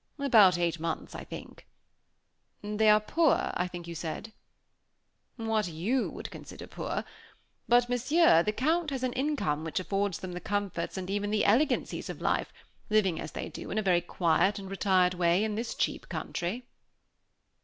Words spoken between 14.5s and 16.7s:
and retired way, in this cheap country."